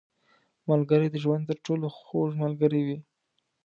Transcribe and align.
•ملګری 0.69 1.07
د 1.11 1.15
ژوند 1.23 1.43
تر 1.49 1.57
ټولو 1.65 1.85
خوږ 2.05 2.29
ملګری 2.43 2.81
وي. 2.87 2.97